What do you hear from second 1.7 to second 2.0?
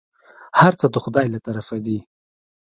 دي.